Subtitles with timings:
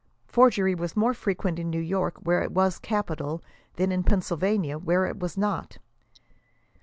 [0.25, 3.43] Forgery was more frequent in New York, where it was capital,
[3.75, 5.77] than in Pennsylvania, where it was not.